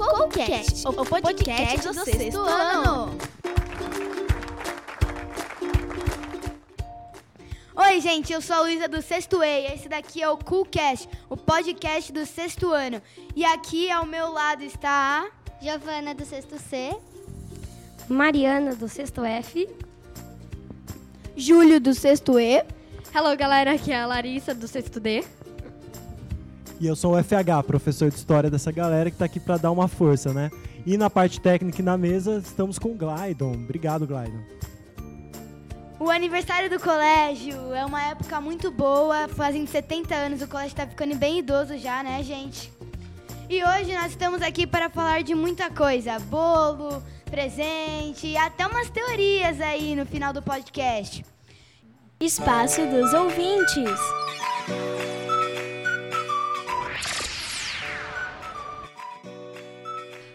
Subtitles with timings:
[0.00, 3.18] O podcast do sexto ano.
[7.76, 11.06] Oi, gente, eu sou a Luísa do Sexto E e esse daqui é o CoolCast,
[11.28, 13.02] o podcast do sexto ano.
[13.36, 15.40] E aqui ao meu lado está a...
[15.62, 16.96] Giovana do sexto C.
[18.08, 19.68] Mariana do sexto F.
[21.36, 22.64] Júlio do sexto E.
[23.14, 25.22] Hello, galera, aqui é a Larissa do sexto D.
[26.80, 29.70] E eu sou o FH, professor de história dessa galera que tá aqui para dar
[29.70, 30.50] uma força, né?
[30.86, 33.52] E na parte técnica e na mesa estamos com o Glydon.
[33.52, 34.40] Obrigado, Glydon.
[35.98, 40.86] O aniversário do colégio é uma época muito boa, fazendo 70 anos, o colégio tá
[40.86, 42.72] ficando bem idoso já, né, gente?
[43.50, 48.88] E hoje nós estamos aqui para falar de muita coisa, bolo, presente e até umas
[48.88, 51.22] teorias aí no final do podcast.
[52.18, 54.00] Espaço dos ouvintes.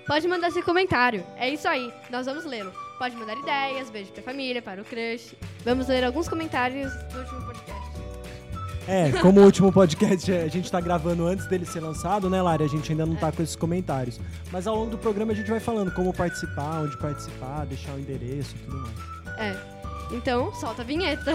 [0.08, 1.26] Pode mandar seu comentário.
[1.36, 2.72] É isso aí, nós vamos lê-lo.
[2.98, 5.36] Pode mandar ideias, beijo pra família, para o crush.
[5.64, 7.96] Vamos ler alguns comentários do último podcast.
[8.88, 12.64] É, como o último podcast a gente tá gravando antes dele ser lançado, né, Lari?
[12.64, 14.20] A gente ainda não tá com esses comentários.
[14.52, 18.00] Mas ao longo do programa a gente vai falando como participar, onde participar, deixar o
[18.00, 19.40] endereço e tudo mais.
[19.40, 19.58] É.
[20.12, 21.34] Então, solta a vinheta.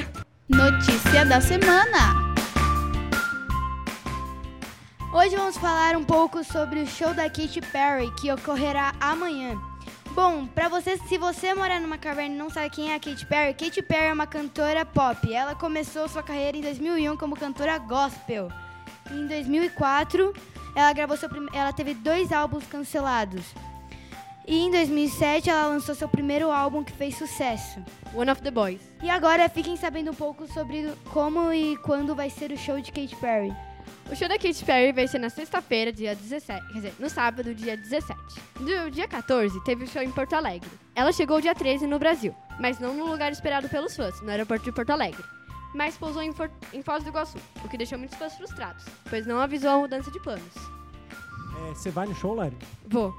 [0.48, 2.29] Notícia da semana.
[5.20, 9.54] Hoje vamos falar um pouco sobre o show da Katy Perry que ocorrerá amanhã.
[10.14, 13.26] Bom, pra você, se você morar numa caverna e não sabe quem é a Katy
[13.26, 15.30] Perry, Katy Perry é uma cantora pop.
[15.30, 18.48] Ela começou sua carreira em 2001 como cantora gospel.
[19.10, 20.32] Em 2004,
[20.74, 21.46] ela gravou seu prim...
[21.52, 23.44] ela teve dois álbuns cancelados.
[24.48, 27.78] E em 2007, ela lançou seu primeiro álbum que fez sucesso.
[28.14, 28.80] One of the Boys.
[29.02, 32.90] E agora fiquem sabendo um pouco sobre como e quando vai ser o show de
[32.90, 33.54] Katy Perry.
[34.10, 36.66] O show da Katy Perry vai ser na sexta-feira, dia 17.
[36.66, 38.18] Quer dizer, no sábado, dia 17.
[38.58, 40.68] No dia 14, teve o show em Porto Alegre.
[40.96, 44.64] Ela chegou dia 13 no Brasil, mas não no lugar esperado pelos fãs, no aeroporto
[44.64, 45.22] de Porto Alegre.
[45.72, 49.24] Mas pousou em, For em Foz do Iguaçu, o que deixou muitos fãs frustrados, pois
[49.26, 50.56] não avisou a mudança de planos.
[51.68, 52.56] É, você vai no show, Lari?
[52.88, 53.14] Vou.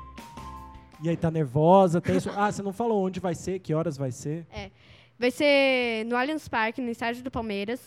[1.02, 2.02] E aí, tá nervosa?
[2.02, 2.18] Tem?
[2.36, 4.46] Ah, você não falou onde vai ser, que horas vai ser?
[5.18, 7.80] Vai ser no Allianz Parque, no estádio do Palmeiras.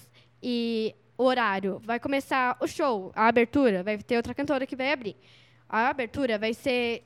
[0.43, 5.17] E horário vai começar o show, a abertura, vai ter outra cantora que vai abrir.
[5.69, 7.05] A abertura vai ser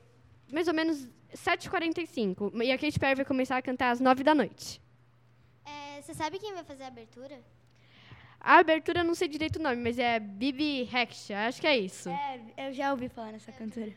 [0.51, 2.61] mais ou menos 7h45.
[2.63, 4.81] E a Katy Perry vai começar a cantar às 9 da noite.
[5.65, 7.39] É, você sabe quem vai fazer a abertura?
[8.39, 11.77] A abertura eu não sei direito o nome, mas é Bibi Rexha, acho que é
[11.77, 12.09] isso.
[12.09, 13.93] É, eu já ouvi falar nessa cantora.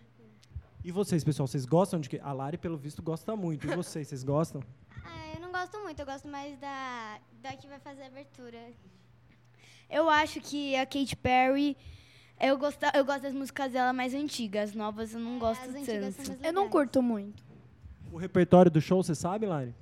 [0.85, 2.19] E vocês, pessoal, vocês gostam de que?
[2.19, 3.65] A Lari, pelo visto, gosta muito.
[3.67, 4.61] E vocês, vocês gostam?
[5.05, 8.59] Ah, eu não gosto muito, eu gosto mais da, da que vai fazer a abertura.
[9.93, 11.77] Eu acho que a Katy Perry.
[12.41, 14.71] Eu gosto, eu gosto das músicas dela mais antigas.
[14.71, 16.29] As novas eu não gosto É, As antigas são tanto.
[16.39, 16.73] mais Eu não legais.
[16.73, 17.45] curto muito.
[18.11, 19.75] O repertório do show, você sabe, Lari?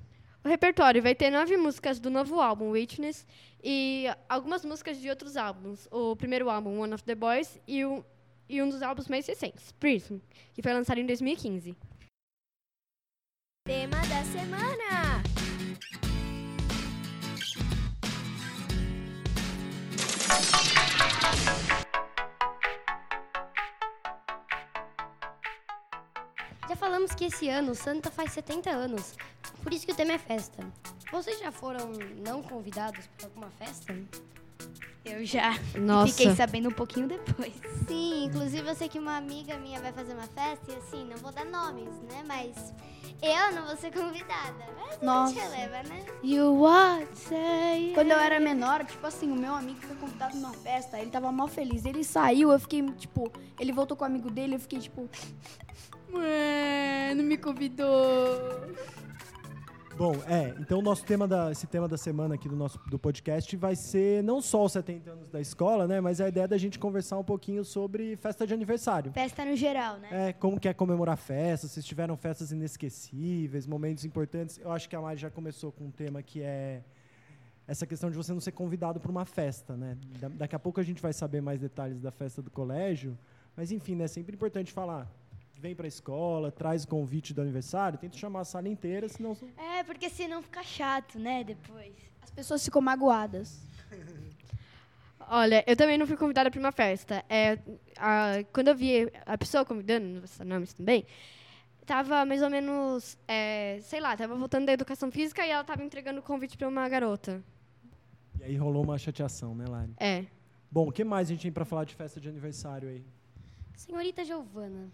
[0.43, 3.25] O repertório vai ter nove músicas do novo álbum, Witness,
[3.63, 5.87] e algumas músicas de outros álbuns.
[5.91, 8.03] O primeiro álbum, One of the Boys, e, o,
[8.49, 10.17] e um dos álbuns mais recentes, Prism,
[10.53, 11.75] que foi lançado em 2015.
[13.67, 15.20] Tema da semana.
[26.69, 29.15] Já falamos que esse ano Santa faz 70 anos,
[29.61, 30.63] por isso que o tema é festa.
[31.11, 31.91] Vocês já foram
[32.25, 33.93] não convidados para alguma festa?
[35.11, 35.59] Eu já.
[35.77, 36.13] Nossa.
[36.13, 37.53] Fiquei sabendo um pouquinho depois.
[37.85, 41.17] Sim, inclusive eu sei que uma amiga minha vai fazer uma festa e assim, não
[41.17, 42.23] vou dar nomes, né?
[42.25, 42.73] Mas
[43.21, 44.65] eu não vou ser convidada.
[44.79, 45.33] Mas a Nossa.
[45.33, 46.05] gente releva, né?
[46.23, 47.91] You what say?
[47.93, 51.29] Quando eu era menor, tipo assim, o meu amigo foi convidado numa festa, ele tava
[51.31, 51.83] mal feliz.
[51.83, 53.29] Ele saiu, eu fiquei, tipo,
[53.59, 55.09] ele voltou com o amigo dele, eu fiquei, tipo,
[56.13, 57.89] ué, não me convidou.
[60.01, 62.97] Bom, é, então o nosso tema da, esse tema da semana aqui do nosso do
[62.97, 66.57] podcast vai ser não só os 70 anos da escola, né, mas a ideia da
[66.57, 69.11] gente conversar um pouquinho sobre festa de aniversário.
[69.11, 70.29] Festa no geral, né?
[70.29, 74.57] É, como que é comemorar festas, se tiveram festas inesquecíveis, momentos importantes.
[74.57, 76.81] Eu acho que a Mari já começou com um tema que é
[77.67, 79.95] essa questão de você não ser convidado para uma festa, né?
[80.19, 83.15] Da- daqui a pouco a gente vai saber mais detalhes da festa do colégio,
[83.55, 85.07] mas enfim, né, sempre importante falar.
[85.61, 89.37] Vem para a escola, traz o convite do aniversário, tenta chamar a sala inteira, senão
[89.55, 91.43] É, porque senão fica chato, né?
[91.43, 91.93] Depois.
[92.19, 93.61] As pessoas ficam magoadas.
[95.29, 97.23] Olha, eu também não fui convidada para uma festa.
[97.29, 97.59] É,
[97.95, 101.05] a- quando eu vi a pessoa convidando, não vou citar nomes também,
[101.85, 105.83] tava mais ou menos, é, sei lá, tava voltando da educação física e ela tava
[105.83, 107.39] entregando o convite para uma garota.
[108.39, 109.93] E aí rolou uma chateação, né, Lari?
[109.99, 110.25] É.
[110.71, 113.05] Bom, o que mais a gente tem para falar de festa de aniversário aí?
[113.75, 114.89] Senhorita Giovana,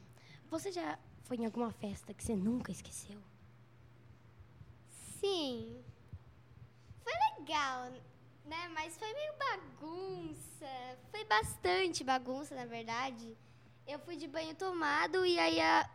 [0.50, 3.20] você já foi em alguma festa que você nunca esqueceu?
[5.20, 5.84] Sim.
[7.04, 7.90] Foi legal,
[8.46, 8.68] né?
[8.74, 10.70] Mas foi meio bagunça.
[11.12, 13.36] Foi bastante bagunça, na verdade.
[13.86, 15.90] Eu fui de banho tomado e aí a-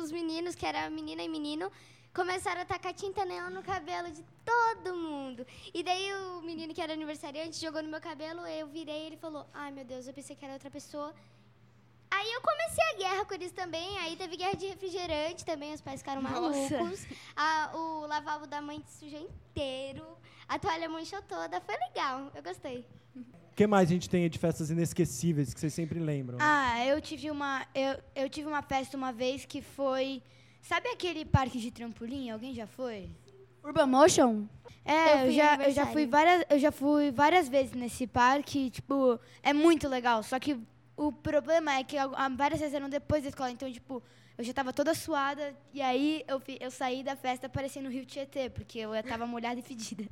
[0.00, 1.70] os meninos, que era menina e menino,
[2.14, 5.44] começaram a tacar tinta neon no cabelo de todo mundo.
[5.74, 9.16] E daí o menino que era aniversariante jogou no meu cabelo, eu virei e ele
[9.16, 11.14] falou: Ai meu Deus, eu pensei que era outra pessoa.
[12.14, 13.98] Aí eu comecei a guerra com eles também.
[13.98, 17.06] Aí teve guerra de refrigerante também, os pais ficaram malucos.
[17.34, 20.06] A- o lavabo da mãe sujou inteiro.
[20.48, 21.60] A toalha manchou toda.
[21.60, 22.86] Foi legal, eu gostei.
[23.16, 26.38] O que mais a gente tem aí de festas inesquecíveis que vocês sempre lembram?
[26.40, 30.22] Ah, eu tive uma eu, eu tive uma festa uma vez que foi
[30.62, 32.30] Sabe aquele parque de trampolim?
[32.30, 33.10] Alguém já foi?
[33.64, 34.46] Urban Motion?
[34.84, 38.70] É, Eu eu, já, eu já fui várias eu já fui várias vezes nesse parque,
[38.70, 40.58] tipo, é muito legal, só que
[40.96, 41.96] o problema é que
[42.36, 44.02] várias vezes eram depois da escola, então tipo,
[44.36, 48.04] eu já tava toda suada e aí eu, eu saí da festa parecendo o Rio
[48.06, 50.04] Tietê, porque eu tava molhada e fedida.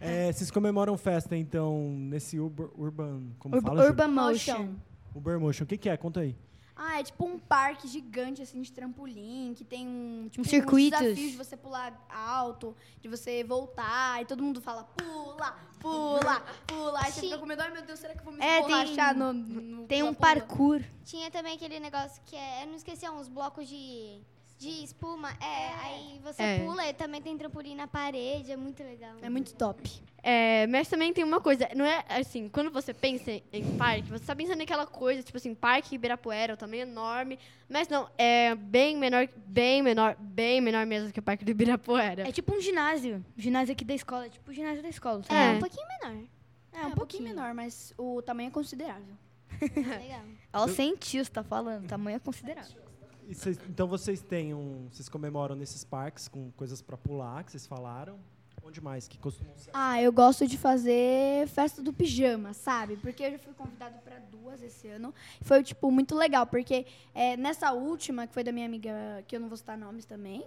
[0.00, 2.68] É, vocês comemoram festa, então, nesse Urban...
[2.76, 3.84] urban como Ur- fala?
[3.86, 4.74] Urban Motion.
[5.14, 5.64] Urban Motion.
[5.64, 5.96] O que, que é?
[5.96, 6.36] Conta aí.
[6.78, 11.00] Ah, é tipo um parque gigante, assim, de trampolim, que tem um, tipo, Uns circuitos.
[11.00, 17.00] desafios de você pular alto, de você voltar, e todo mundo fala, pula, pula, pula.
[17.02, 17.26] Aí você Sim.
[17.28, 19.32] fica com medo, ai meu Deus, será que eu vou me É, tem- esborrachar no,
[19.32, 20.82] no Tem um pula-pula?" parkour.
[21.02, 22.64] Tinha também aquele negócio que é.
[22.64, 24.20] Eu não esqueci, uns blocos de,
[24.58, 25.30] de espuma.
[25.40, 26.58] É, aí você É.
[26.60, 28.50] pula e também tem trampolim na parede.
[28.52, 29.14] É muito legal.
[29.20, 29.90] É muito top.
[30.22, 34.24] É, mas também tem uma coisa, não é assim, quando você pensa em parque, você
[34.24, 37.38] tá pensando naquela coisa, tipo assim, parque Ibirapuera, o tamanho enorme,
[37.68, 42.28] mas não, é bem menor, bem menor, bem menor mesmo que o parque do Ibirapuera.
[42.28, 43.24] É tipo um ginásio.
[43.36, 45.22] Ginásio aqui da escola, é tipo o ginásio da escola.
[45.22, 45.34] sabe?
[45.38, 45.56] É, É.
[45.56, 46.24] um pouquinho menor.
[46.72, 49.14] É, um, pouquinho menor, mas o tamanho é considerável.
[49.76, 50.24] legal.
[50.52, 51.84] Ela sentiu, você tá falando.
[51.84, 52.82] O tamanho é considerável.
[53.28, 54.88] E vocês- então vocês têm um...
[54.90, 58.18] Vocês comemoram nesses parques com coisas pra pular, que vocês falaram.
[58.64, 59.70] Onde mais que costumam ser?
[59.72, 62.96] Ah, eu gosto de fazer festa do pijama, sabe?
[62.96, 65.14] Porque eu já fui convidado para duas esse ano.
[65.42, 66.84] Foi, tipo, muito legal, porque
[67.14, 68.90] é, nessa última, que foi da minha amiga,
[69.28, 70.44] que eu não vou citar nomes também.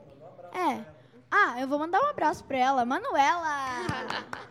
[0.54, 0.84] É.
[1.32, 2.84] Ah, eu vou mandar um abraço pra ela.
[2.86, 3.48] Manuela!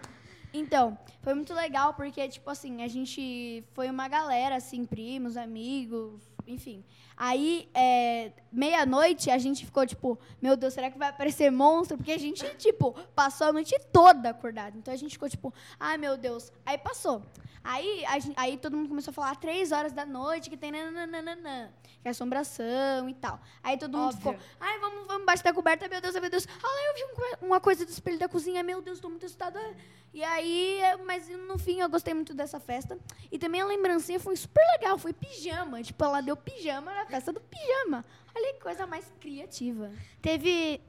[0.50, 6.22] Então, foi muito legal, porque, tipo assim, a gente foi uma galera, assim, primos, amigos,
[6.48, 6.84] enfim.
[7.16, 11.96] Aí, é, meia-noite, a gente ficou, tipo, meu Deus, será que vai aparecer monstro?
[11.96, 14.78] Porque a gente, tipo, passou a noite toda acordado.
[14.78, 16.50] Então a gente ficou, tipo, ai meu Deus.
[16.64, 17.22] Aí passou.
[17.64, 20.70] Aí, a gen- aí todo mundo começou a falar três horas da noite que tem
[20.70, 23.38] nananana, que é assombração e tal.
[23.62, 24.32] Aí todo mundo Óbvio.
[24.32, 26.46] ficou, ai, vamos, vamos baixo da coberta, meu Deus, meu Deus.
[26.48, 27.04] Ai, eu vi
[27.42, 29.60] um uma coisa do espelho da cozinha, meu Deus, tô muito assustada.
[30.18, 32.98] E aí, mas no fim eu gostei muito dessa festa.
[33.30, 35.80] E também a lembrancinha foi super legal, foi pijama.
[35.80, 38.04] Tipo, ela deu pijama na festa do pijama.
[38.34, 39.92] Olha que coisa mais criativa.
[40.20, 40.80] Teve,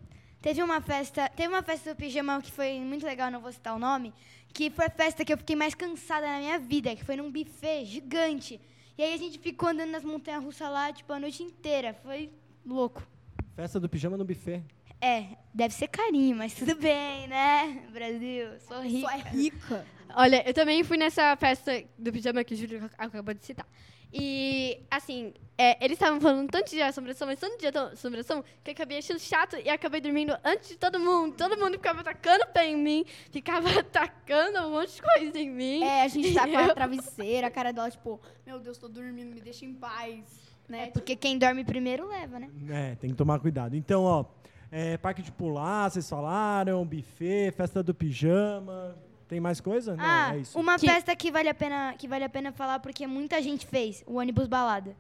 [0.42, 3.76] teve uma festa, teve uma festa do pijama que foi muito legal, não vou citar
[3.76, 4.12] o nome,
[4.52, 7.32] que foi a festa que eu fiquei mais cansada na minha vida, que foi num
[7.32, 8.60] buffet gigante.
[8.98, 11.94] E aí a gente ficou andando nas montanhas russas lá, tipo, a noite inteira.
[12.02, 12.32] Foi
[12.66, 13.08] louco.
[13.56, 14.64] Festa do pijama no buffet.
[15.02, 17.84] É, deve ser carinho, mas tudo bem, né?
[17.92, 19.12] Brasil, sou rica.
[19.14, 19.86] É rica.
[20.16, 23.66] Olha, eu também fui nessa festa do pijama que o Júlio ac- acabou de citar.
[24.12, 28.74] E, assim, é, eles estavam falando tanto de assombração, mas tanto de assombração, que eu
[28.74, 31.36] acabei achando chato e acabei dormindo antes de todo mundo.
[31.38, 35.84] Todo mundo ficava tacando pé em mim, ficava tacando um monte de coisa em mim.
[35.84, 39.34] É, a gente tá com a travesseira, a cara dela, tipo, meu Deus, tô dormindo,
[39.34, 40.50] me deixa em paz.
[40.68, 40.88] Né?
[40.88, 42.50] Porque quem dorme primeiro leva, né?
[42.70, 43.76] É, tem que tomar cuidado.
[43.76, 44.26] Então, ó,
[44.72, 48.96] é, parque de pular, vocês falaram, buffet, festa do pijama.
[49.28, 49.96] Tem mais coisa?
[49.96, 50.58] Não, ah, é isso.
[50.60, 53.66] uma Que- festa que vale, a pena, que vale a pena falar porque muita gente
[53.68, 54.96] fez, o ônibus balada.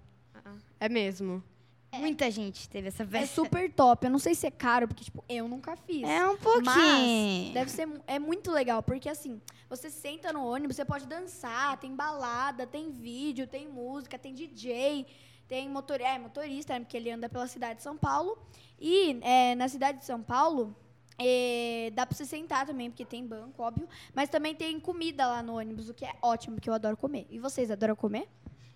[0.79, 1.43] É mesmo.
[1.91, 3.33] Muita gente teve essa É festa.
[3.35, 4.05] super top.
[4.05, 6.03] Eu não sei se é caro, porque, tipo, eu nunca fiz.
[6.07, 6.65] É um pouquinho.
[6.65, 11.77] Mas deve ser é muito legal, porque assim, você senta no ônibus, você pode dançar,
[11.77, 15.07] tem balada, tem vídeo, tem música, tem DJ,
[15.49, 18.37] tem motor, é, motorista, né, porque ele anda pela cidade de São Paulo.
[18.79, 20.75] E é, na cidade de São Paulo,
[21.17, 23.89] é, dá pra você sentar também, porque tem banco, óbvio.
[24.13, 27.25] Mas também tem comida lá no ônibus, o que é ótimo, porque eu adoro comer.
[27.31, 28.29] E vocês adoram comer?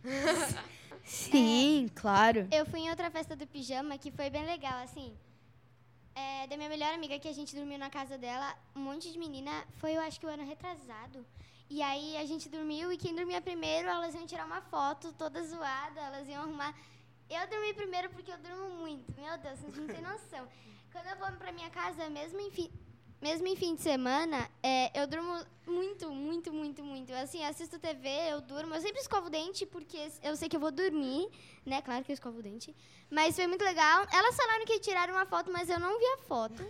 [1.06, 2.48] Sim, claro.
[2.52, 5.14] Eu fui em outra festa do pijama que foi bem legal, assim.
[6.16, 9.20] É, da minha melhor amiga, que a gente dormiu na casa dela, um monte de
[9.20, 9.52] menina.
[9.76, 11.26] Foi, eu acho que o ano retrasado.
[11.76, 15.44] E aí a gente dormiu e quem dormia primeiro, elas iam tirar uma foto toda
[15.44, 16.72] zoada, elas iam arrumar.
[17.28, 19.12] Eu dormi primeiro porque eu durmo muito.
[19.20, 20.48] Meu Deus, vocês não têm noção.
[20.92, 22.72] Quando eu vou pra minha casa, mesmo em, fi-
[23.20, 25.34] mesmo em fim de semana, é, eu durmo
[25.66, 27.12] muito, muito, muito, muito.
[27.16, 28.76] Assim, assisto TV, eu durmo.
[28.76, 31.28] Eu sempre escovo o dente porque eu sei que eu vou dormir,
[31.66, 31.82] né?
[31.82, 32.76] Claro que eu escovo o dente.
[33.10, 34.06] Mas foi muito legal.
[34.14, 36.64] Elas falaram que tiraram uma foto, mas eu não vi a foto.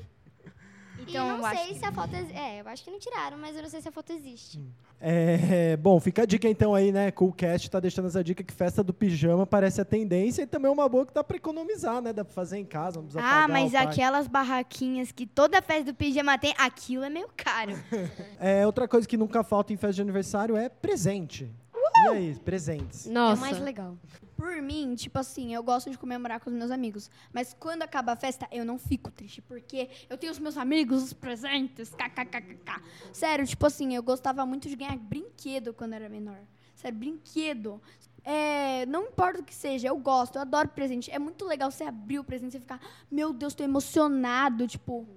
[0.99, 2.15] Então, e eu não acho sei que se a foto...
[2.15, 4.61] exi- É, eu acho que não tiraram, mas eu não sei se a foto existe.
[5.01, 7.11] É, bom, fica a dica então aí, né?
[7.11, 10.73] Coolcast tá deixando essa dica que festa do pijama parece a tendência e também é
[10.73, 12.13] uma boa que dá pra economizar, né?
[12.13, 15.91] Dá pra fazer em casa, não precisa Ah, pagar mas aquelas barraquinhas que toda festa
[15.91, 17.73] do pijama tem, aquilo é meio caro.
[18.39, 21.49] É, outra coisa que nunca falta em festa de aniversário é presente.
[21.95, 23.07] E aí, presentes?
[23.07, 23.37] É Nossa.
[23.37, 23.95] o mais legal.
[24.43, 27.09] Por mim, tipo assim, eu gosto de comemorar com os meus amigos.
[27.31, 31.01] Mas quando acaba a festa, eu não fico triste, porque eu tenho os meus amigos,
[31.01, 32.81] os presentes, kkkk.
[33.13, 36.39] Sério, tipo assim, eu gostava muito de ganhar brinquedo quando era menor.
[36.75, 37.81] Sério, brinquedo.
[38.21, 41.09] É, não importa o que seja, eu gosto, eu adoro presente.
[41.09, 45.07] É muito legal você abrir o presente e ficar, meu Deus, tô emocionado, tipo.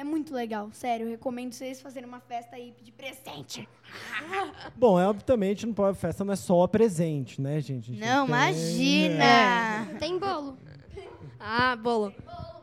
[0.00, 1.04] É muito legal, sério.
[1.06, 3.68] Eu recomendo vocês fazerem uma festa aí e pedir presente.
[4.74, 7.92] Bom, é obviamente não pode festa não é só presente, né, gente?
[7.92, 9.98] Não, tem- imagina!
[9.98, 10.56] Tem bolo.
[11.38, 12.14] Ah, bolo.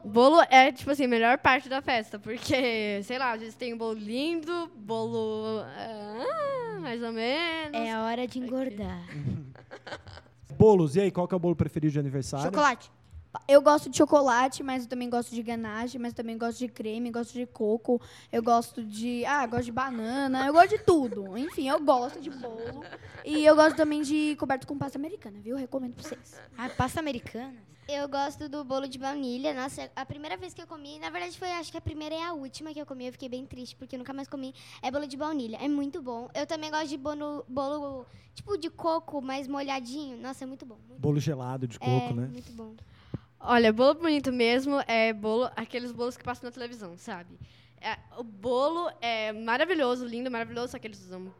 [0.03, 3.72] Bolo é, tipo assim, a melhor parte da festa, porque, sei lá, às vezes tem
[3.72, 5.62] um bolo lindo, bolo.
[5.62, 7.72] ah, mais ou menos.
[7.79, 9.06] É a hora de engordar.
[10.58, 12.46] Bolos, e aí, qual que é o bolo preferido de aniversário?
[12.46, 12.89] Chocolate.
[13.48, 17.12] Eu gosto de chocolate, mas eu também gosto de ganache, mas também gosto de creme,
[17.12, 18.01] gosto de coco,
[18.32, 19.25] eu gosto de.
[19.25, 21.36] Ah, gosto de banana, eu gosto de tudo.
[21.38, 22.84] Enfim, eu gosto de bolo.
[23.25, 25.56] E eu gosto também de coberto com pasta americana, viu?
[25.58, 26.39] Recomendo pra vocês.
[26.58, 27.56] Ah, pasta americana.
[27.88, 29.53] Eu gosto do bolo de baunilha.
[29.53, 32.22] Nossa, a primeira vez que eu comi, na verdade foi, acho que a primeira e
[32.22, 34.91] a última que eu comi, eu fiquei bem triste, porque eu nunca mais comi, é
[34.91, 35.58] bolo de baunilha.
[35.62, 36.29] É muito bom.
[36.34, 38.06] Eu também gosto de bolo, bolo
[38.38, 40.17] tipo de coco, mais molhadinho.
[40.17, 40.77] Nossa, é muito bom.
[40.88, 42.27] Muito Bolo gelado de coco, é, né?
[42.27, 42.75] muito bom.
[43.39, 47.38] Olha, bolo bonito mesmo é bolo, aqueles bolos que passam na televisão, sabe?
[47.79, 51.32] É, o bolo é maravilhoso, lindo, maravilhoso, só que eles usam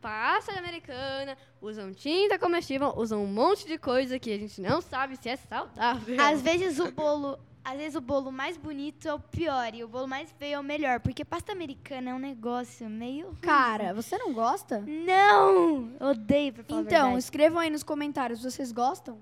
[0.00, 5.16] pasta americana, usam tinta comestível, usam um monte de coisa que a gente não sabe
[5.16, 6.16] se é saudável.
[6.20, 9.88] Às vezes o bolo, às vezes o bolo mais bonito é o pior e o
[9.88, 14.16] bolo mais feio é o melhor, porque pasta americana é um negócio meio Cara, você
[14.16, 14.80] não gosta?
[14.86, 15.92] Não!
[16.00, 19.18] Odeio pra falar Então, escrevam aí nos comentários, vocês gostam?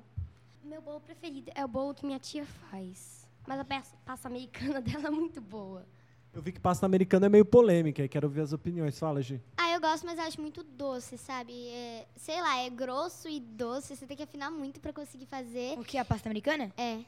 [0.75, 3.29] Meu bolo preferido é o bolo que minha tia faz.
[3.47, 3.65] Mas a
[4.05, 5.87] pasta americana dela é muito boa.
[6.33, 8.99] Eu vi que pasta americana é meio polêmica, e quero ouvir as opiniões.
[8.99, 9.41] Fala, Gi.
[9.57, 11.69] Ah, eu gosto, mas eu acho muito doce, sabe?
[11.69, 13.95] É, sei lá, é grosso e doce.
[13.95, 15.79] Você tem que afinar muito pra conseguir fazer.
[15.79, 15.97] O que?
[15.97, 16.73] A pasta americana?
[16.77, 17.05] É.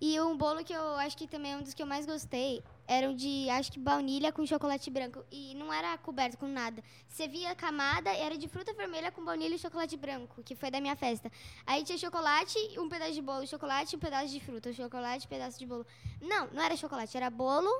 [0.00, 2.62] E um bolo que eu acho que também é um dos que eu mais gostei
[2.86, 5.24] era de, acho que baunilha com chocolate branco.
[5.30, 6.82] E não era coberto com nada.
[7.08, 10.70] Você via a camada, era de fruta vermelha com baunilha e chocolate branco, que foi
[10.70, 11.30] da minha festa.
[11.66, 14.72] Aí tinha chocolate, um pedaço de bolo, chocolate um pedaço de fruta.
[14.72, 15.86] Chocolate, pedaço de bolo.
[16.20, 17.70] Não, não era chocolate, era bolo,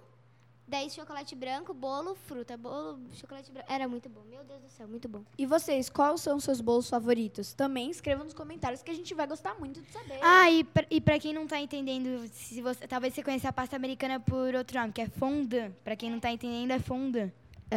[0.66, 2.56] daí chocolate branco, bolo, fruta.
[2.56, 3.70] Bolo, chocolate branco.
[3.72, 4.22] Era muito bom.
[4.28, 5.22] Meu Deus do céu, muito bom.
[5.38, 7.52] E vocês, quais são os seus bolos favoritos?
[7.54, 10.18] Também escrevam nos comentários que a gente vai gostar muito de saber.
[10.22, 13.52] Ah, e pra, e pra quem não tá entendendo, se você, talvez você conheça a
[13.52, 15.72] pasta americana por outro nome, que é fondant.
[15.84, 17.30] Pra quem não tá entendendo, é fondant.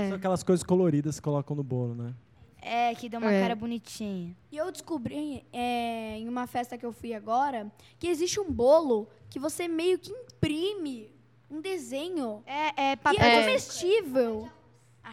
[0.10, 2.13] São aquelas coisas coloridas que colocam no bolo, né?
[2.62, 3.41] É, que dá uma É.
[3.41, 4.36] cara bonitinha.
[4.51, 9.08] E eu descobri é, em uma festa que eu fui agora que existe um bolo
[9.29, 11.10] que você meio que imprime
[11.50, 12.44] um desenho.
[12.46, 13.22] É, é E papel.
[13.22, 13.42] é É.
[13.42, 14.50] comestível.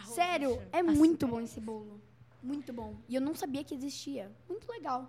[0.05, 2.01] Sério, é muito bom esse bolo.
[2.43, 2.95] Muito bom.
[3.07, 4.31] E eu não sabia que existia.
[4.47, 5.07] Muito legal.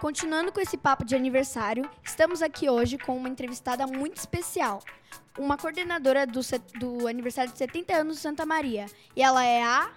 [0.00, 4.82] Continuando com esse papo de aniversário, estamos aqui hoje com uma entrevistada muito especial.
[5.38, 6.40] Uma coordenadora do,
[6.78, 8.86] do aniversário de 70 anos de Santa Maria.
[9.14, 9.90] E ela é a.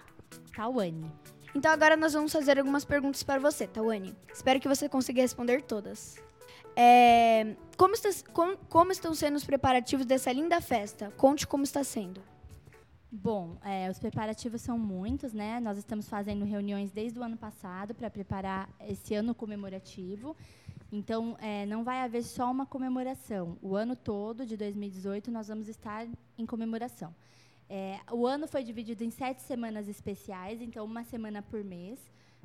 [0.54, 1.10] Tawane.
[1.54, 4.16] Então agora nós vamos fazer algumas perguntas para você, Tawane.
[4.32, 6.16] Espero que você consiga responder todas.
[6.76, 8.10] É, como, está-
[8.68, 11.10] como- estão sendo os preparativos dessa linda festa?
[11.16, 12.22] Conte como está sendo.
[13.12, 15.58] Bom, é, os preparativos são muitos, né?
[15.58, 20.36] Nós estamos fazendo reuniões desde o ano passado para preparar esse ano comemorativo.
[20.92, 23.56] Então, é, não vai haver só uma comemoração.
[23.60, 26.06] O ano todo de 2018 nós vamos estar
[26.38, 27.14] em comemoração.
[27.68, 31.98] É, o ano foi dividido em sete semanas especiais, então uma semana por mês.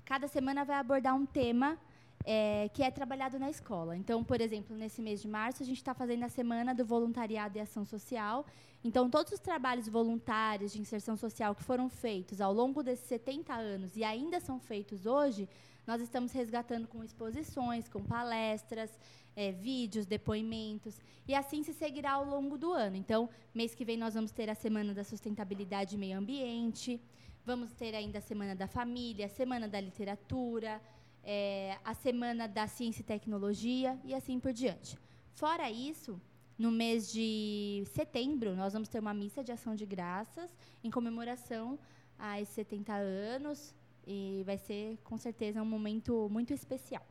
[0.04, 1.78] Cada semana vai abordar um tema
[2.26, 3.96] é, que é trabalhado na escola.
[3.96, 7.58] Então, por exemplo, nesse mês de março, a gente está fazendo a Semana do Voluntariado
[7.58, 8.46] e Ação Social.
[8.84, 13.54] Então, todos os trabalhos voluntários de inserção social que foram feitos ao longo desses 70
[13.54, 15.48] anos e ainda são feitos hoje,
[15.86, 18.90] nós estamos resgatando com exposições, com palestras,
[19.36, 22.96] eh, vídeos, depoimentos, e assim se seguirá ao longo do ano.
[22.96, 27.00] Então, mês que vem nós vamos ter a Semana da Sustentabilidade e Meio Ambiente,
[27.46, 30.82] vamos ter ainda a Semana da Família, a Semana da Literatura,
[31.26, 34.98] eh, a Semana da Ciência e Tecnologia e assim por diante.
[35.34, 36.20] Fora isso,
[36.58, 40.50] No mês de setembro, nós vamos ter uma missa de ação de graças
[40.82, 41.78] em comemoração
[42.18, 43.76] a esses 70 anos.
[44.08, 47.06] E vai ser, com certeza, um momento muito especial.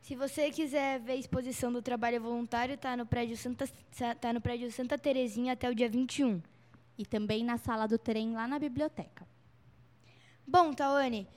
[0.00, 3.68] Se você quiser ver a exposição do trabalho voluntário, tá no prédio Santa,
[4.20, 6.42] tá no prédio Santa Terezinha até o dia 21.
[6.98, 9.28] E também na sala do trem, lá na biblioteca.
[10.44, 11.28] Bom, Tawane,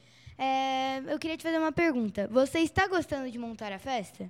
[0.43, 2.27] é, eu queria te fazer uma pergunta.
[2.27, 4.29] Você está gostando de montar a festa?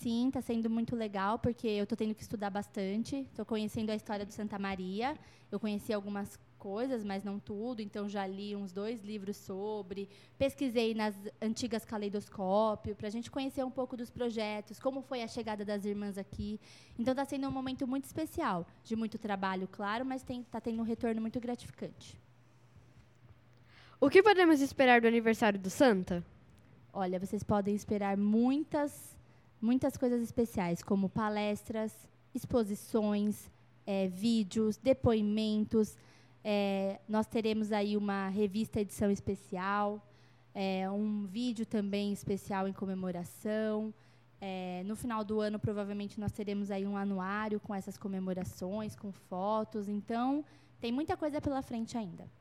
[0.00, 3.16] Sim, está sendo muito legal, porque eu estou tendo que estudar bastante.
[3.16, 5.18] Estou conhecendo a história do Santa Maria.
[5.50, 7.82] Eu conheci algumas coisas, mas não tudo.
[7.82, 10.08] Então, já li uns dois livros sobre.
[10.38, 15.28] Pesquisei nas antigas caleidoscópio, para a gente conhecer um pouco dos projetos, como foi a
[15.28, 16.60] chegada das irmãs aqui.
[16.96, 20.84] Então, está sendo um momento muito especial, de muito trabalho, claro, mas está tendo um
[20.84, 22.27] retorno muito gratificante.
[24.00, 26.24] O que podemos esperar do aniversário do Santa?
[26.92, 29.18] Olha, vocês podem esperar muitas
[29.60, 31.92] muitas coisas especiais, como palestras,
[32.32, 33.50] exposições,
[33.84, 35.96] é, vídeos, depoimentos.
[36.44, 40.00] É, nós teremos aí uma revista edição especial,
[40.54, 43.92] é, um vídeo também especial em comemoração.
[44.40, 49.10] É, no final do ano, provavelmente, nós teremos aí um anuário com essas comemorações, com
[49.10, 49.88] fotos.
[49.88, 50.44] Então,
[50.80, 52.37] tem muita coisa pela frente ainda.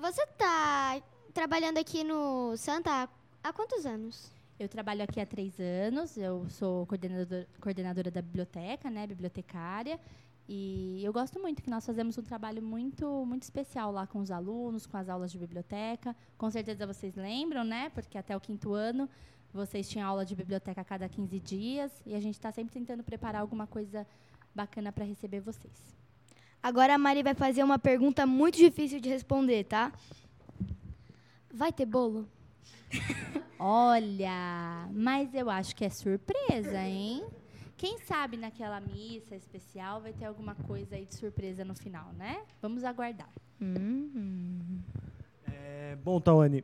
[0.00, 0.98] Você está
[1.34, 3.06] trabalhando aqui no Santa
[3.44, 4.32] há quantos anos?
[4.58, 10.00] Eu trabalho aqui há três anos, eu sou coordenadora, coordenadora da biblioteca, né, bibliotecária,
[10.48, 14.30] e eu gosto muito que nós fazemos um trabalho muito, muito especial lá com os
[14.30, 16.16] alunos, com as aulas de biblioteca.
[16.38, 19.06] Com certeza vocês lembram, né, porque até o quinto ano
[19.52, 23.04] vocês tinham aula de biblioteca a cada 15 dias, e a gente está sempre tentando
[23.04, 24.06] preparar alguma coisa
[24.54, 25.99] bacana para receber vocês.
[26.62, 29.92] Agora a Mari vai fazer uma pergunta muito difícil de responder, tá?
[31.52, 32.28] Vai ter bolo?
[33.58, 37.24] Olha, mas eu acho que é surpresa, hein?
[37.78, 42.42] Quem sabe naquela missa especial vai ter alguma coisa aí de surpresa no final, né?
[42.60, 43.28] Vamos aguardar.
[43.60, 44.80] Hum.
[45.46, 46.62] É, bom, Tawane,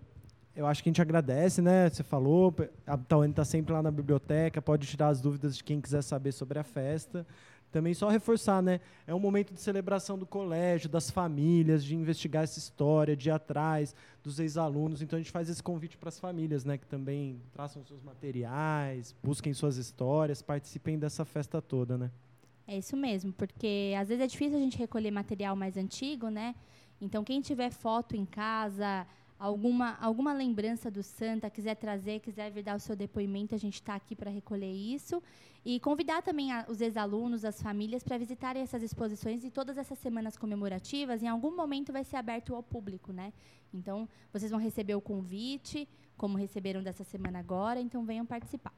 [0.55, 1.89] eu acho que a gente agradece, né?
[1.89, 2.55] Você falou,
[2.87, 6.33] a Tawane está sempre lá na biblioteca, pode tirar as dúvidas de quem quiser saber
[6.33, 7.27] sobre a festa
[7.77, 8.81] também só reforçar, né?
[9.07, 13.33] É um momento de celebração do colégio, das famílias, de investigar essa história, de ir
[13.33, 15.03] atrás dos ex-alunos.
[15.03, 16.79] Então a gente faz esse convite para as famílias, né?
[16.79, 22.11] Que também traçam seus materiais, busquem suas histórias, participem dessa festa toda, né?
[22.67, 26.55] É isso mesmo, porque às vezes é difícil a gente recolher material mais antigo, né?
[26.99, 29.07] Então quem tiver foto em casa,
[29.39, 33.75] alguma, alguma lembrança do Santa, quiser trazer, quiser vir dar o seu depoimento, a gente
[33.75, 35.23] está aqui para recolher isso.
[35.65, 39.99] E convidar também a, os ex-alunos, as famílias, para visitarem essas exposições e todas essas
[39.99, 43.33] semanas comemorativas, em algum momento vai ser aberto ao público, né?
[43.75, 48.73] Então, vocês vão receber o convite, como receberam dessa semana agora, então venham participar.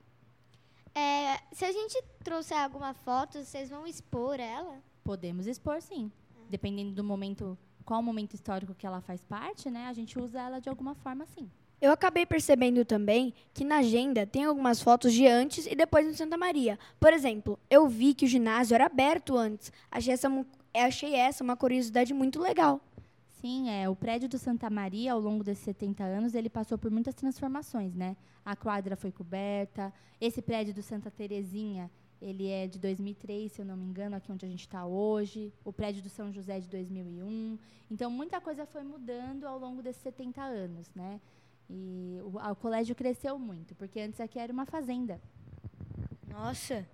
[0.95, 4.83] É, se a gente trouxer alguma foto, vocês vão expor ela?
[5.05, 6.11] Podemos expor, sim.
[6.49, 7.57] Dependendo do momento,
[7.89, 9.87] qual momento histórico que ela faz parte, né?
[9.87, 11.51] A gente usa ela de alguma forma, sim.
[11.81, 16.13] Eu acabei percebendo também que na agenda tem algumas fotos de antes e depois no
[16.13, 16.79] Santa Maria.
[17.01, 19.73] Por exemplo, eu vi que o ginásio era aberto antes.
[19.91, 20.29] Achei essa,
[20.75, 22.79] achei essa uma curiosidade muito legal.
[23.41, 26.91] Sim, é, o prédio do Santa Maria, ao longo desses 70 anos, ele passou por
[26.91, 28.19] muitas transformações, né?
[28.45, 31.91] A quadra foi coberta, esse prédio do Santa Terezinha,
[32.21, 35.53] ele é de 2003, se eu não me engano, aqui onde a gente está hoje.
[35.65, 37.59] O prédio do São José é de 2001.
[37.91, 41.21] Então, muita coisa foi mudando ao longo desses 70 anos, né?
[41.71, 45.21] E o, o colégio cresceu muito, porque antes aqui era uma fazenda.
[46.27, 46.87] Nossa,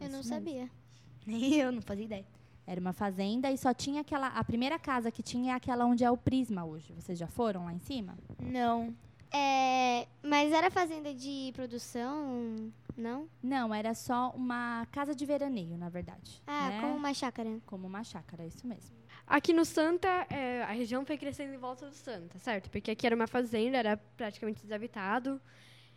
[0.00, 0.70] eu não sabia.
[1.26, 2.26] Nem eu, não fazia ideia.
[2.66, 4.28] Era uma fazenda e só tinha aquela.
[4.28, 6.92] A primeira casa que tinha é aquela onde é o Prisma hoje.
[6.94, 8.18] Vocês já foram lá em cima?
[8.40, 8.94] Não.
[9.32, 13.28] É, mas era fazenda de produção, não?
[13.42, 16.42] Não, era só uma casa de veraneio, na verdade.
[16.46, 16.80] Ah, né?
[16.80, 17.60] como uma chácara.
[17.66, 18.96] Como uma chácara, isso mesmo.
[19.26, 22.70] Aqui no Santa, é, a região foi crescendo em volta do Santa, certo?
[22.70, 25.40] Porque aqui era uma fazenda, era praticamente desabitado.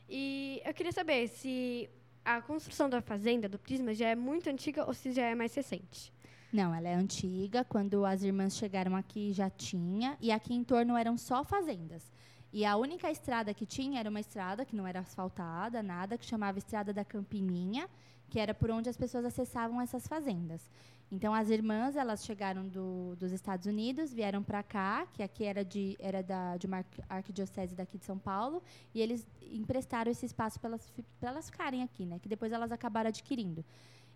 [0.09, 1.87] E eu queria saber se
[2.25, 5.53] a construção da fazenda, do Prisma, já é muito antiga ou se já é mais
[5.53, 6.11] recente.
[6.51, 7.63] Não, ela é antiga.
[7.63, 10.17] Quando as irmãs chegaram aqui, já tinha.
[10.19, 12.11] E aqui em torno eram só fazendas.
[12.51, 16.25] E a única estrada que tinha era uma estrada que não era asfaltada, nada, que
[16.25, 17.87] chamava Estrada da Campininha,
[18.29, 20.69] que era por onde as pessoas acessavam essas fazendas.
[21.11, 25.65] Então as irmãs elas chegaram do, dos Estados Unidos, vieram para cá, que aqui era
[25.65, 28.61] de era da de uma arquidiocese daqui de São Paulo,
[28.93, 32.19] e eles emprestaram esse espaço para elas, elas ficarem aqui, né?
[32.19, 33.65] Que depois elas acabaram adquirindo.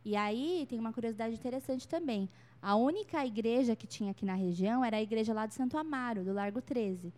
[0.06, 2.30] E aí tem uma curiosidade interessante também.
[2.62, 6.24] A única igreja que tinha aqui na região era a igreja lá de Santo Amaro,
[6.24, 7.12] do Largo 13.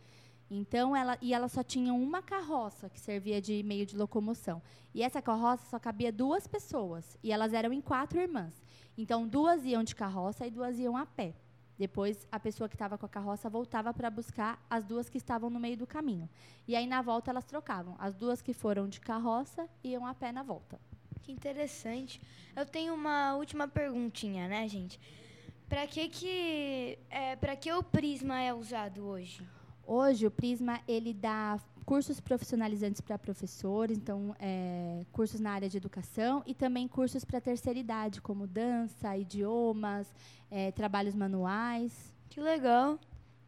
[0.49, 4.61] Então, ela, e ela só tinha uma carroça que servia de meio de locomoção.
[4.93, 7.17] E essa carroça só cabia duas pessoas.
[7.23, 8.53] E elas eram em quatro irmãs.
[8.97, 11.33] Então, duas iam de carroça e duas iam a pé.
[11.77, 15.49] Depois, a pessoa que estava com a carroça voltava para buscar as duas que estavam
[15.49, 16.29] no meio do caminho.
[16.67, 17.95] E aí, na volta, elas trocavam.
[17.99, 20.79] As duas que foram de carroça iam a pé na volta.
[21.23, 22.21] Que interessante.
[22.55, 24.99] Eu tenho uma última perguntinha, né, gente?
[25.67, 29.43] Para que que é, para que o prisma é usado hoje?
[29.85, 35.77] Hoje, o Prisma ele dá cursos profissionalizantes para professores, então é, cursos na área de
[35.77, 40.07] educação e também cursos para terceira idade, como dança, idiomas,
[40.49, 42.13] é, trabalhos manuais.
[42.29, 42.99] Que legal.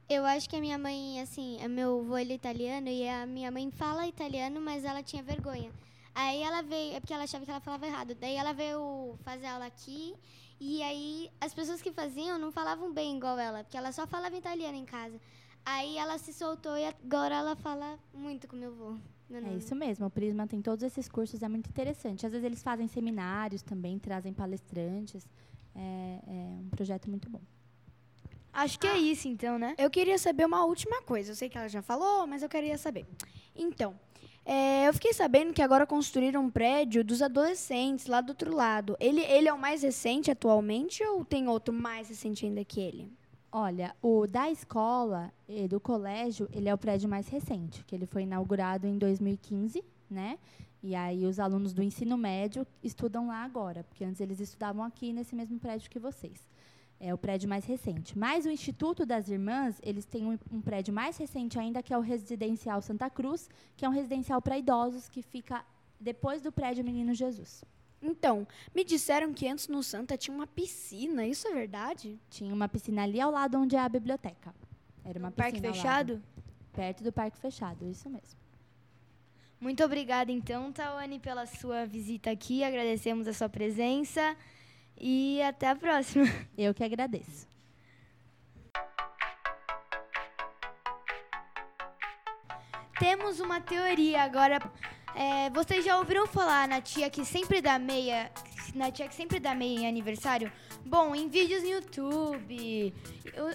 [0.07, 3.25] Eu acho que a minha mãe, assim, é meu avô ele é italiano e a
[3.25, 5.71] minha mãe fala italiano, mas ela tinha vergonha.
[6.15, 8.15] Aí ela veio, é porque ela achava que ela falava errado.
[8.15, 10.15] Daí ela veio fazer aula aqui
[10.59, 14.35] e aí as pessoas que faziam não falavam bem igual ela, porque ela só falava
[14.35, 15.19] italiano em casa.
[15.69, 18.97] Aí ela se soltou e agora ela fala muito com meu avô.
[19.29, 22.25] Meu É isso mesmo, o Prisma tem todos esses cursos, é muito interessante.
[22.25, 25.27] Às vezes eles fazem seminários também, trazem palestrantes.
[25.75, 27.41] É, é um projeto muito bom.
[28.53, 29.75] Acho que é isso então, né?
[29.77, 31.31] Eu queria saber uma última coisa.
[31.31, 33.05] Eu sei que ela já falou, mas eu queria saber.
[33.53, 33.93] Então,
[34.45, 38.95] é, eu fiquei sabendo que agora construíram um prédio dos adolescentes lá do outro lado.
[39.01, 43.11] Ele, ele é o mais recente atualmente ou tem outro mais recente ainda que ele?
[43.51, 48.05] Olha, o da escola e do colégio, ele é o prédio mais recente, que ele
[48.05, 50.37] foi inaugurado em 2015, né?
[50.83, 55.11] E aí os alunos do ensino médio estudam lá agora, porque antes eles estudavam aqui
[55.13, 56.47] nesse mesmo prédio que vocês.
[56.99, 58.17] É o prédio mais recente.
[58.17, 61.97] Mas o Instituto das Irmãs, eles têm um, um prédio mais recente ainda, que é
[61.97, 65.63] o Residencial Santa Cruz, que é um residencial para idosos que fica
[65.99, 67.63] depois do prédio Menino Jesus.
[68.01, 71.25] Então, me disseram que antes no Santa tinha uma piscina.
[71.25, 72.19] Isso é verdade?
[72.29, 74.53] Tinha uma piscina ali ao lado onde é a biblioteca.
[75.03, 75.77] Era uma Parque piscina lado.
[75.77, 76.23] fechado?
[76.73, 78.37] Perto do Parque Fechado, isso mesmo.
[79.59, 82.63] Muito obrigada então, Tawane, pela sua visita aqui.
[82.63, 84.37] Agradecemos a sua presença
[84.95, 86.25] e até a próxima.
[86.55, 87.47] Eu que agradeço.
[92.99, 94.59] Temos uma teoria agora.
[95.19, 98.31] É, vocês já ouviram falar na tia que sempre dá meia,
[98.75, 100.51] na tia que sempre dá meia em aniversário?
[100.85, 102.93] Bom, em vídeos no YouTube,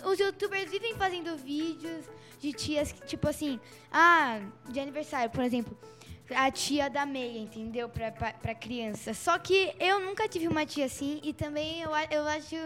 [0.05, 2.05] os YouTubers vivem fazendo vídeos
[2.41, 3.61] de tias que, tipo assim,
[3.93, 5.79] ah, de aniversário, por exemplo,
[6.35, 7.89] a tia da meia, entendeu?
[7.89, 9.15] Pra, pra, pra criança.
[9.15, 12.57] Só que eu nunca tive uma tia assim e também eu, eu acho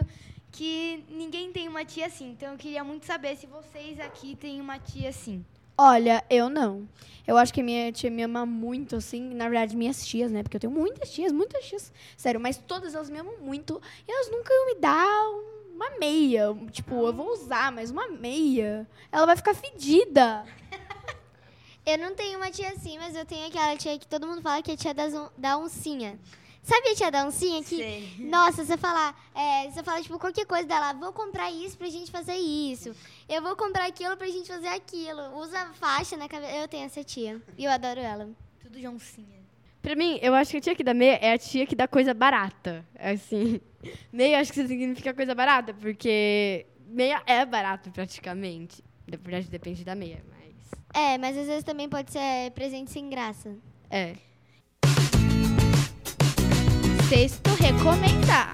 [0.51, 2.31] que ninguém tem uma tia assim.
[2.31, 5.45] Então eu queria muito saber se vocês aqui têm uma tia assim.
[5.79, 6.89] Olha, eu não.
[7.27, 9.35] Eu acho que minha tia me ama muito, assim.
[9.35, 10.43] Na verdade, minhas tias, né?
[10.43, 11.93] Porque eu tenho muitas tias, muitas tias.
[12.17, 13.81] Sério, mas todas elas me amam muito.
[14.07, 15.07] E elas nunca iam me dar
[15.75, 16.57] uma meia.
[16.71, 18.89] Tipo, eu vou usar, mas uma meia.
[19.11, 20.45] Ela vai ficar fedida.
[21.85, 24.61] Eu não tenho uma tia assim, mas eu tenho aquela tia que todo mundo fala
[24.61, 24.93] que é tia
[25.39, 26.19] da oncinha.
[26.67, 30.67] Sabe a tia da oncinha que, nossa, você falar, é, você fala tipo qualquer coisa
[30.67, 32.93] dela, vou comprar isso pra gente fazer isso.
[33.29, 35.39] Eu vou comprar aquilo pra gente fazer aquilo.
[35.39, 36.57] Usa faixa na cabeça.
[36.57, 37.41] Eu tenho essa tia.
[37.57, 38.29] E eu adoro ela.
[38.61, 39.47] Tudo de oncinha.
[39.81, 41.87] Pra mim, eu acho que a tia que dá meia é a tia que dá
[41.87, 42.85] coisa barata.
[42.99, 43.61] Assim,
[44.13, 48.83] meia acho que significa coisa barata, porque meia é barato praticamente.
[49.07, 50.81] Na verdade, depende da meia, mas...
[50.93, 53.57] É, mas às vezes também pode ser presente sem graça.
[53.89, 54.17] É.
[57.09, 58.53] Sexto recomendar.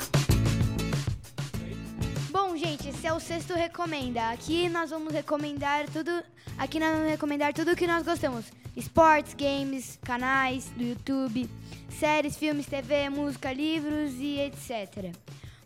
[2.31, 4.29] Bom, gente, esse é o sexto recomenda.
[4.29, 6.11] Aqui nós vamos recomendar tudo.
[6.59, 8.45] Aqui nós vamos recomendar tudo que nós gostamos:
[8.77, 11.49] esportes, games, canais do YouTube,
[11.89, 15.17] séries, filmes, TV, música, livros e etc.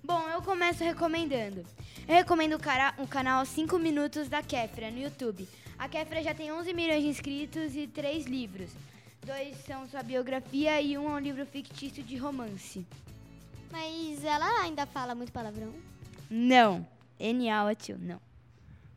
[0.05, 1.64] Bom, eu começo recomendando.
[2.07, 5.49] Eu recomendo o, cara, o canal 5 Minutos da Kefra no YouTube.
[5.77, 8.70] A Kefra já tem 11 milhões de inscritos e 3 livros.
[9.27, 12.87] Dois são sua biografia e um é um livro fictício de romance.
[13.73, 15.73] Mas ela ainda fala muito palavrão.
[16.31, 16.87] Não.
[17.19, 17.75] N.A.
[17.75, 18.21] tio, não.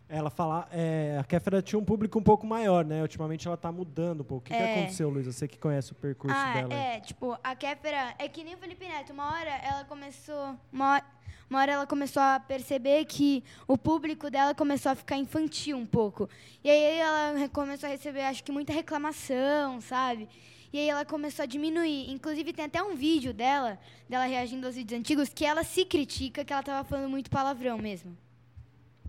[0.08, 3.02] Ela fala, é, a Kéfera tinha um público um pouco maior, né?
[3.02, 4.46] Ultimamente ela tá mudando um pouco.
[4.46, 4.74] O que, que É.
[4.80, 5.32] aconteceu, Luísa?
[5.32, 6.74] Você que conhece o percurso ah, dela.
[6.76, 6.98] aí.
[6.98, 9.12] é, tipo, a Kéfera é que nem o Felipe Neto.
[9.12, 10.56] Uma hora ela começou.
[10.72, 11.06] Uma hora,
[11.50, 15.86] uma hora ela começou a perceber que o público dela começou a ficar infantil um
[15.86, 16.30] pouco.
[16.64, 20.30] E aí ela começou a receber, acho que, muita reclamação, sabe?
[20.72, 22.12] E aí ela começou a diminuir.
[22.12, 26.46] Inclusive, tem até um vídeo dela, dela reagindo aos vídeos antigos, que ela se critica
[26.46, 28.16] que ela tava falando muito palavrão mesmo.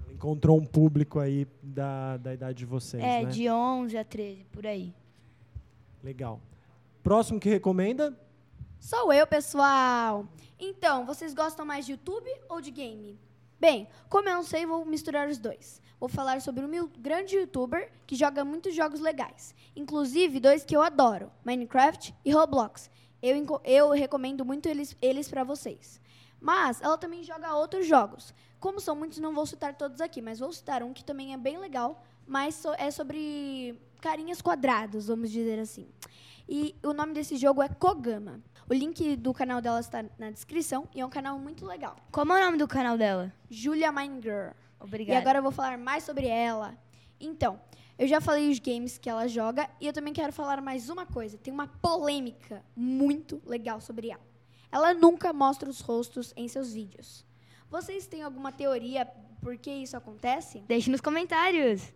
[0.02, 3.28] Ela encontrou um público aí da, da idade de vocês, é, né?
[3.28, 4.94] de 11 a 13, por aí.
[6.02, 6.40] Legal.
[7.02, 8.18] Próximo que recomenda?
[8.80, 10.26] Sou eu, pessoal.
[10.58, 13.20] Então, vocês gostam mais de YouTube ou de game?
[13.60, 15.82] Bem, como eu não sei, vou misturar os dois.
[16.00, 19.54] Vou falar sobre um grande youtuber que joga muitos jogos legais.
[19.76, 22.90] Inclusive dois que eu adoro: Minecraft e Roblox.
[23.22, 26.00] Eu, eu recomendo muito eles, eles para vocês.
[26.40, 28.32] Mas ela também joga outros jogos.
[28.58, 31.36] Como são muitos, não vou citar todos aqui, mas vou citar um que também é
[31.36, 35.86] bem legal, mas é sobre carinhas quadrados, vamos dizer assim.
[36.52, 38.40] E o nome desse jogo é Kogama.
[38.68, 41.94] O link do canal dela está na descrição e é um canal muito legal.
[42.10, 43.32] Como é o nome do canal dela?
[43.48, 44.50] Julia Minegirl.
[44.80, 45.16] Obrigada.
[45.16, 46.76] E agora eu vou falar mais sobre ela.
[47.20, 47.60] Então,
[47.96, 51.06] eu já falei os games que ela joga e eu também quero falar mais uma
[51.06, 51.38] coisa.
[51.38, 54.26] Tem uma polêmica muito legal sobre ela.
[54.72, 57.24] Ela nunca mostra os rostos em seus vídeos.
[57.70, 59.06] Vocês têm alguma teoria
[59.40, 60.64] por que isso acontece?
[60.66, 61.92] Deixe nos comentários.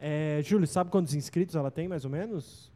[0.00, 2.71] É, Júlio, sabe quantos inscritos ela tem, mais ou menos?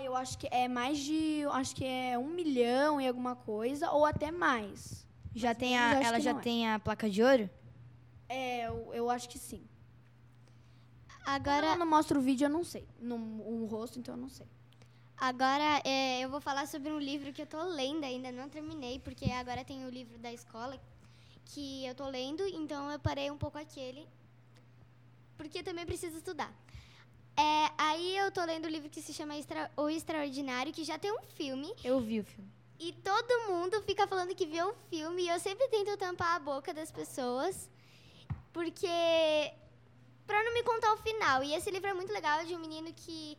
[0.00, 1.44] Ah, eu acho que é mais de.
[1.52, 5.06] Acho que é um milhão e alguma coisa, ou até mais.
[5.34, 6.34] Já tem a, ela já é.
[6.34, 7.48] tem a placa de ouro?
[8.28, 9.62] É, eu, eu acho que sim.
[11.26, 12.86] Agora, Ela não mostra o vídeo, eu não sei.
[13.00, 14.46] No, o rosto, então eu não sei.
[15.16, 18.98] agora é, eu vou falar sobre um livro que eu tô lendo ainda, não terminei,
[18.98, 20.80] porque agora tem o livro da escola
[21.44, 24.08] que eu tô lendo, então eu parei um pouco aquele,
[25.36, 26.52] porque também preciso estudar.
[27.36, 30.98] É, aí eu tô lendo o livro que se chama Extra- O Extraordinário, que já
[30.98, 32.50] tem um filme, Eu vi o filme.
[32.78, 36.38] e todo mundo fica falando que viu o filme, e eu sempre tento tampar a
[36.38, 37.68] boca das pessoas,
[38.52, 38.88] porque
[40.26, 41.42] pra não me contar o final.
[41.42, 43.36] E esse livro é muito legal, é de um menino que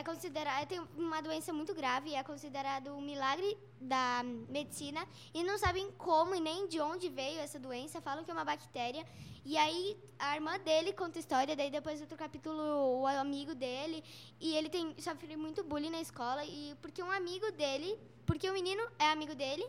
[0.00, 5.58] é considerado tem uma doença muito grave, é considerado um milagre da medicina e não
[5.58, 9.04] sabem como e nem de onde veio essa doença, falam que é uma bactéria.
[9.44, 12.62] E aí a irmã dele conta a história, daí depois outro capítulo
[13.00, 14.02] o amigo dele
[14.40, 18.54] e ele tem sofre muito bullying na escola e porque um amigo dele, porque o
[18.54, 19.66] menino é amigo dele,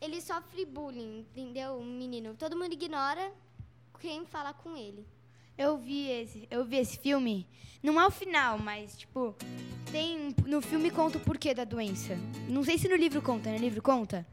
[0.00, 1.76] ele sofre bullying, entendeu?
[1.76, 3.32] O menino, todo mundo ignora
[4.00, 5.06] quem fala com ele.
[5.62, 7.46] Eu vi esse, eu vi esse filme.
[7.82, 9.34] Não é o final, mas tipo,
[9.92, 12.16] tem no filme conta o porquê da doença.
[12.48, 14.26] Não sei se no livro conta, no livro conta.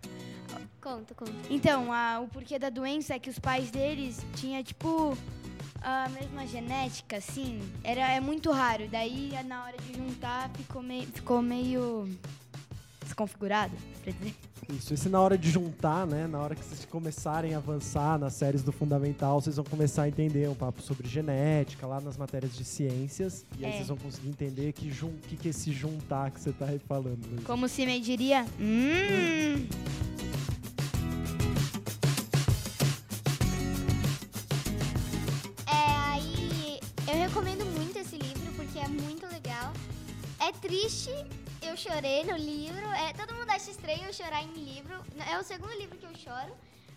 [0.81, 1.33] Conta, conta.
[1.49, 5.17] Então, a- o porquê da doença é que os pais deles tinham, tipo,
[5.81, 7.59] a mesma genética, assim.
[7.83, 8.87] Era, é muito raro.
[8.89, 12.07] Daí, na hora de juntar, ficou meio, ficou meio
[13.07, 14.35] desconfigurado, pra dizer.
[14.69, 18.19] Isso, e se na hora de juntar, né, na hora que vocês começarem a avançar
[18.19, 22.17] nas séries do Fundamental, vocês vão começar a entender um papo sobre genética, lá nas
[22.17, 23.75] matérias de ciências, e aí É.
[23.77, 26.79] vocês vão conseguir entender que jun que, que é esse juntar que você tá aí
[26.79, 27.25] falando.
[27.31, 27.45] Luiz.
[27.45, 29.65] Como se me diria, hum,
[35.67, 39.73] É, aí eu recomendo muito esse livro porque é muito legal.
[40.39, 41.11] É triste,
[41.77, 42.85] chorei no livro.
[43.03, 44.95] É, todo mundo acha estranho eu chorar em livro.
[45.31, 46.51] É o segundo livro que eu choro,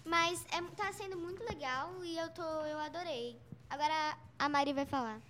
[0.05, 3.39] mas é, tá sendo muito legal e eu tô, eu adorei.
[3.69, 5.21] Agora a Mari vai falar.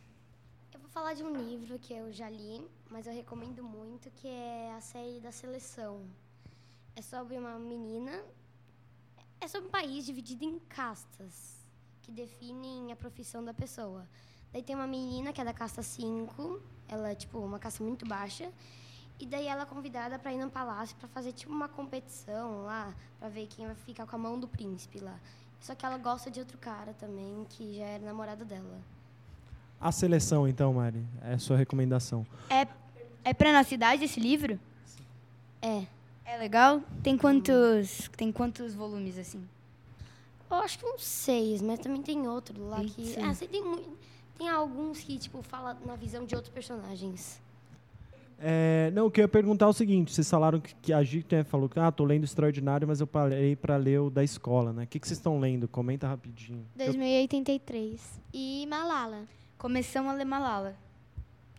[0.72, 4.28] Eu vou falar de um livro que eu já li, mas eu recomendo muito, que
[4.28, 6.06] é a série da seleção.
[6.94, 8.22] É sobre uma menina.
[9.40, 11.66] É sobre um país dividido em castas,
[12.02, 14.06] que definem a profissão da pessoa.
[14.52, 18.06] Daí tem uma menina que é da casta 5, ela é tipo uma casta muito
[18.06, 18.52] baixa.
[19.20, 22.94] E daí ela é convidada para ir no palácio para fazer tipo uma competição lá,
[23.18, 25.20] para ver quem vai ficar com a mão do príncipe lá.
[25.60, 28.80] Só que ela gosta de outro cara também, que já era namorado dela.
[29.78, 32.26] A seleção, então, Mari, é a sua recomendação.
[33.22, 34.58] é pra nossa idade esse livro?
[35.60, 35.84] É.
[36.24, 36.82] É legal?
[37.02, 39.46] Tem quantos, tem quantos volumes, assim?
[40.50, 43.02] Eu acho que uns seis, mas também tem outro lá que.
[43.02, 43.26] Eita.
[43.26, 43.62] Ah, você tem,
[44.38, 47.40] tem alguns que, tipo, fala na visão de outros personagens.
[48.42, 51.02] É, não, o que eu ia perguntar é o seguinte: vocês falaram que, que a
[51.02, 54.24] Gita né, falou que ah, tô lendo Extraordinário, mas eu parei para ler o da
[54.24, 54.84] escola, né?
[54.84, 55.68] O que, que vocês estão lendo?
[55.68, 56.66] Comenta rapidinho.
[56.78, 58.20] Eu- 2083.
[58.32, 59.24] E Malala.
[59.58, 60.74] Começamos a ler Malala.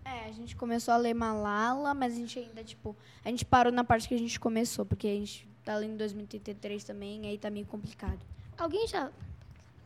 [0.03, 3.71] É, a gente começou a ler Malala, mas a gente ainda, tipo, a gente parou
[3.71, 7.51] na parte que a gente começou, porque a gente tá lendo 2033 também, aí tá
[7.51, 8.17] meio complicado.
[8.57, 9.11] Alguém já.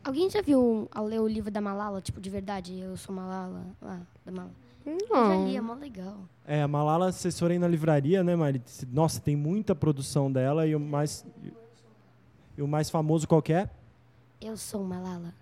[0.02, 2.78] Alguém já viu a ler o livro da Malala, tipo, de verdade?
[2.78, 4.65] Eu sou Malala, lá, da Malala.
[4.86, 6.16] Eu já li, é mó legal.
[6.46, 8.62] É, a Malala, forem na livraria, né, Mari?
[8.92, 11.26] Nossa, tem muita produção dela e o mais.
[12.56, 13.68] E o mais famoso qual que é?
[14.40, 15.34] Eu sou Malala.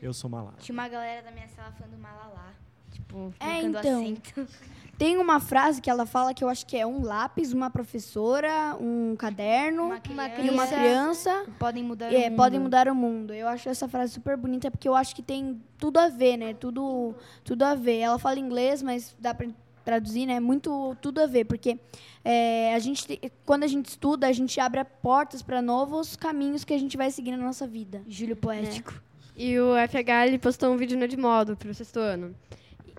[0.00, 0.56] Eu sou Malala.
[0.58, 2.54] Tinha uma galera da minha sala falando Malala.
[2.96, 3.80] Tipo, É, então.
[4.00, 4.46] acento.
[4.98, 8.74] Tem uma frase que ela fala que eu acho que é um lápis, uma professora,
[8.80, 10.66] um caderno Uma e uma criança.
[10.74, 11.46] criança.
[11.58, 12.36] Podem mudar É, o mundo.
[12.36, 13.34] podem mudar o mundo.
[13.34, 16.54] Eu acho essa frase super bonita porque eu acho que tem tudo a ver, né?
[16.54, 17.98] Tudo, tudo a ver.
[17.98, 19.46] Ela fala inglês, mas dá pra
[19.84, 20.40] traduzir, né?
[20.40, 21.78] Muito tudo a ver, porque
[22.24, 26.64] é, a gente, te- quando a gente estuda, a gente abre portas para novos caminhos
[26.64, 28.00] que a gente vai seguir na nossa vida.
[28.08, 28.94] Júlio Poético.
[29.36, 32.34] E o FH ele postou um vídeo no Edmodo pro sexto ano.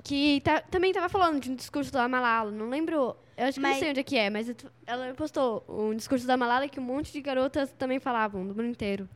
[0.08, 2.50] Que tá- também tava falando de um discurso da Malala.
[2.50, 3.16] Não lembro.
[3.36, 4.48] Eu acho que Mas- não sei onde é que é, mas
[4.86, 8.66] ela postou um discurso da Malala que um monte de garotas também falavam, do mundo
[8.70, 9.08] inteiro.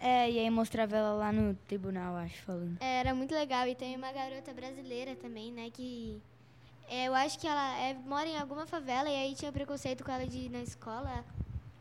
[0.00, 2.76] É, e aí mostrava ela lá no tribunal, acho, falando.
[2.80, 3.66] É, Era muito legal.
[3.66, 5.70] E tem uma garota brasileira também, né?
[5.72, 6.20] Que
[6.88, 10.10] é, eu acho que ela é, mora em alguma favela e aí tinha preconceito com
[10.12, 11.24] ela de ir na escola.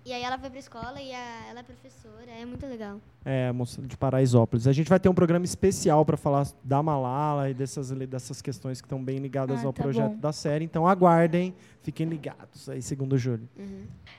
[0.07, 2.31] E aí ela foi pra escola e a- ela é professora.
[2.31, 3.01] É muito legal.
[3.25, 4.65] É, moça de Paraisópolis.
[4.65, 8.79] A gente vai ter um programa especial para falar da Malala e dessas, dessas questões
[8.79, 10.17] que estão bem ligadas Ah, ao tá projeto bom.
[10.19, 10.63] da série.
[10.63, 13.49] Então aguardem, fiquem ligados aí, segundo Júlio.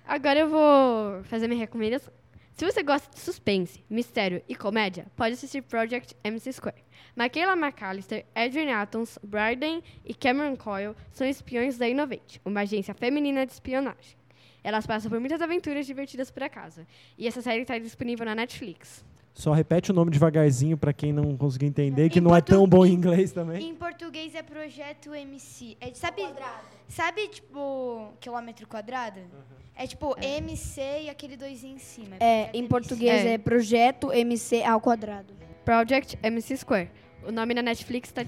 [0.07, 2.13] Agora eu vou fazer minha recomendação.
[2.53, 6.85] Se você gosta de suspense, mistério e comédia, pode assistir Project MC Square.
[7.17, 13.47] Michaela McAllister, Adrian Attons, Bryden e Cameron Coyle são espiões da Innovate, uma agência feminina
[13.47, 14.18] de espionagem.
[14.63, 16.87] Elas passam por muitas aventuras divertidas por acaso.
[17.17, 19.05] E essa série está disponível na Netflix.
[19.39, 22.67] Só repete o nome devagarzinho para quem não conseguiu entender, que Em não é tão
[22.67, 23.69] bom em inglês também.
[23.69, 25.77] Em português é Projeto MC.
[25.81, 26.27] É, sabe,
[26.89, 29.21] sabe, tipo, quilômetro quadrado?
[29.77, 32.17] É tipo MC e aquele dois em cima.
[32.19, 32.69] É, em MC.
[32.69, 33.35] português É.
[33.35, 35.33] é, Projeto MC ao quadrado.
[35.65, 36.91] Project MC Square.
[37.25, 38.25] O nome na Netflix está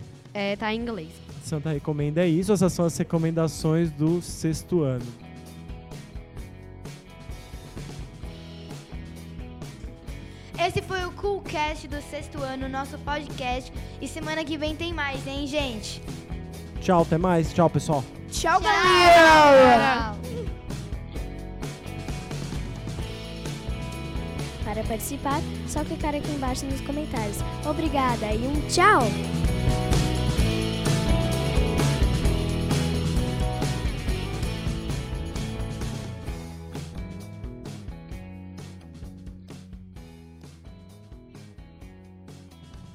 [0.61, 1.11] tá em inglês.
[1.43, 2.53] Santa Recomenda é isso.
[2.53, 5.30] Essas são as recomendações do sexto ano.
[11.21, 13.71] Coolcast do sexto ano, nosso podcast.
[14.01, 16.03] E semana que vem tem mais, hein, gente?
[16.81, 17.53] Tchau, até mais.
[17.53, 18.03] Tchau, pessoal.
[18.31, 20.15] Tchau, galera!
[24.65, 27.39] Para participar, só clicar aqui embaixo nos comentários.
[27.69, 29.03] Obrigada e um tchau!